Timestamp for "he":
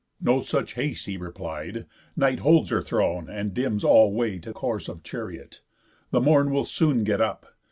1.05-1.15